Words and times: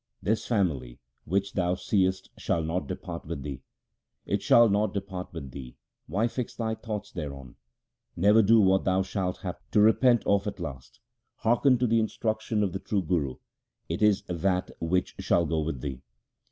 This 0.19 0.47
family 0.47 0.97
which 1.25 1.53
thou 1.53 1.75
seest 1.75 2.31
shall 2.35 2.63
not 2.63 2.87
depart 2.87 3.23
with 3.27 3.43
thee; 3.43 3.61
It 4.25 4.41
shall 4.41 4.67
not 4.67 4.95
depart 4.95 5.31
with 5.31 5.51
thee; 5.51 5.75
why 6.07 6.27
fix 6.27 6.55
thy 6.55 6.73
thoughts 6.73 7.11
thereon? 7.11 7.55
Never 8.15 8.41
do 8.41 8.59
what 8.59 8.83
thou 8.83 9.03
shalt 9.03 9.41
have 9.41 9.59
to 9.69 9.79
repent 9.79 10.25
of 10.25 10.47
at 10.47 10.59
last. 10.59 10.99
Hearken 11.35 11.77
to 11.77 11.85
the 11.85 11.99
instruction 11.99 12.63
of 12.63 12.73
the 12.73 12.79
true 12.79 13.03
Guru; 13.03 13.35
it 13.89 14.01
is 14.01 14.23
that 14.27 14.71
which 14.79 15.13
shall 15.19 15.45
go 15.45 15.59
with 15.61 15.81
thee. 15.81 16.01